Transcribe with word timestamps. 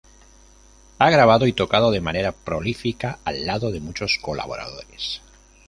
Ha 0.97 1.11
grabado 1.11 1.45
y 1.45 1.53
tocado 1.53 1.91
de 1.91 2.01
manera 2.01 2.31
prolífica 2.31 3.19
al 3.23 3.45
lado 3.45 3.69
de 3.71 3.81
muchos 3.81 4.17
colaboradores. 4.19 5.21